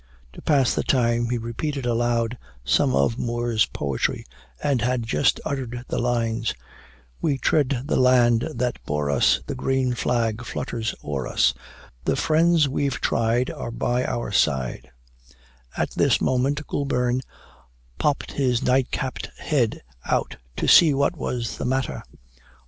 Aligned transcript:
To 0.33 0.41
pass 0.41 0.73
the 0.73 0.81
time, 0.81 1.29
he 1.29 1.37
repeated 1.37 1.85
aloud 1.85 2.39
some 2.63 2.95
of 2.95 3.19
Moore's 3.19 3.67
poetry, 3.67 4.25
and 4.63 4.81
had 4.81 5.03
just 5.05 5.39
uttered 5.45 5.85
the 5.89 5.99
lines 5.99 6.55
"We 7.21 7.37
tread 7.37 7.83
the 7.85 7.97
land 7.99 8.49
that 8.55 8.83
bore 8.83 9.11
us, 9.11 9.41
The 9.45 9.53
green 9.53 9.93
flag 9.93 10.43
flutters 10.43 10.95
o'er 11.03 11.27
us, 11.27 11.53
The 12.05 12.15
friends 12.15 12.67
we've 12.67 12.99
tried 12.99 13.51
are 13.51 13.69
by 13.69 14.03
our 14.03 14.31
side" 14.31 14.89
At 15.77 15.91
this 15.91 16.19
moment 16.19 16.65
Goulburn 16.65 17.21
popped 17.99 18.31
his 18.31 18.63
nightcapped 18.63 19.27
head 19.37 19.83
out, 20.09 20.37
to 20.55 20.67
see 20.67 20.95
what 20.95 21.15
was 21.15 21.57
the 21.59 21.65
matter. 21.65 22.01